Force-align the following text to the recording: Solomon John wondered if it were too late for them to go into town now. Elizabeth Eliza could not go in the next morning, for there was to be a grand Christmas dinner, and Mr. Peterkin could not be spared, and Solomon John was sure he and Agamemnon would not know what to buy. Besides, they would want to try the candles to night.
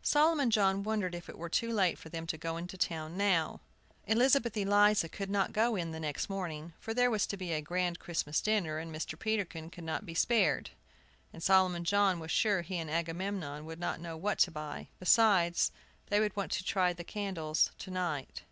Solomon 0.00 0.50
John 0.50 0.82
wondered 0.82 1.14
if 1.14 1.28
it 1.28 1.36
were 1.36 1.50
too 1.50 1.70
late 1.70 1.98
for 1.98 2.08
them 2.08 2.26
to 2.28 2.38
go 2.38 2.56
into 2.56 2.78
town 2.78 3.14
now. 3.18 3.60
Elizabeth 4.06 4.56
Eliza 4.56 5.06
could 5.06 5.28
not 5.28 5.52
go 5.52 5.76
in 5.76 5.90
the 5.90 6.00
next 6.00 6.30
morning, 6.30 6.72
for 6.80 6.94
there 6.94 7.10
was 7.10 7.26
to 7.26 7.36
be 7.36 7.52
a 7.52 7.60
grand 7.60 7.98
Christmas 7.98 8.40
dinner, 8.40 8.78
and 8.78 8.90
Mr. 8.90 9.18
Peterkin 9.18 9.68
could 9.68 9.84
not 9.84 10.06
be 10.06 10.14
spared, 10.14 10.70
and 11.30 11.42
Solomon 11.42 11.84
John 11.84 12.18
was 12.20 12.30
sure 12.30 12.62
he 12.62 12.78
and 12.78 12.90
Agamemnon 12.90 13.66
would 13.66 13.78
not 13.78 14.00
know 14.00 14.16
what 14.16 14.38
to 14.38 14.50
buy. 14.50 14.88
Besides, 14.98 15.72
they 16.06 16.20
would 16.20 16.34
want 16.34 16.52
to 16.52 16.64
try 16.64 16.94
the 16.94 17.04
candles 17.04 17.70
to 17.80 17.90
night. 17.90 18.44